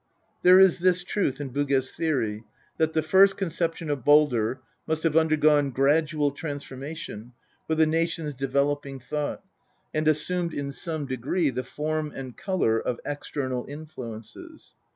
[0.41, 2.43] There is this truth in Bugge's theory,
[2.77, 7.33] that the first conception of Baldr must have undergone gradual transformation
[7.67, 9.43] with a nation's developing thought,
[9.93, 14.73] and assumed in some degree the form and colour of external influences.